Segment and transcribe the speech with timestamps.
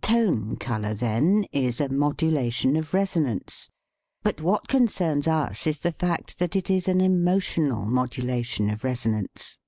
[0.00, 3.68] Tone color, then, is a modulation of resonance.
[4.22, 8.84] But what con cerns us is the fact that it is an emotional modulation of
[8.84, 9.58] resonance.